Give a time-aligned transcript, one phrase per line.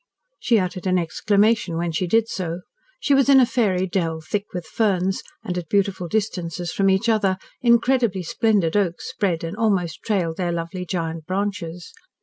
[0.39, 2.61] She uttered an exclamation when she did so.
[2.99, 7.07] She was in a fairy dell thick with ferns, and at beautiful distances from each
[7.07, 11.93] other incredibly splendid oaks spread and almost trailed their lovely giant branches.